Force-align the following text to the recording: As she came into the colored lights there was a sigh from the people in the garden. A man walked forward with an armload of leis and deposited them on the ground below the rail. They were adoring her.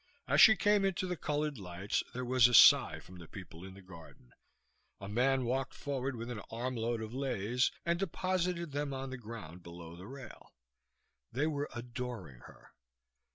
As 0.27 0.41
she 0.41 0.55
came 0.55 0.83
into 0.83 1.05
the 1.05 1.15
colored 1.15 1.59
lights 1.59 2.01
there 2.11 2.25
was 2.25 2.47
a 2.47 2.55
sigh 2.55 2.99
from 2.99 3.19
the 3.19 3.27
people 3.27 3.63
in 3.63 3.75
the 3.75 3.83
garden. 3.83 4.31
A 4.99 5.07
man 5.07 5.45
walked 5.45 5.75
forward 5.75 6.15
with 6.15 6.31
an 6.31 6.41
armload 6.49 7.03
of 7.03 7.13
leis 7.13 7.69
and 7.85 7.99
deposited 7.99 8.71
them 8.71 8.95
on 8.95 9.11
the 9.11 9.17
ground 9.19 9.61
below 9.61 9.95
the 9.95 10.07
rail. 10.07 10.55
They 11.31 11.45
were 11.45 11.69
adoring 11.75 12.39
her. 12.47 12.71